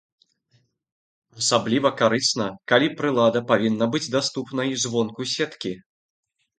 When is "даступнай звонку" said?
4.19-5.33